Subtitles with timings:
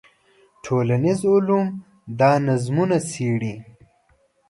[0.63, 1.67] ټولنیز علوم
[2.19, 3.55] دا نظمونه څېړي.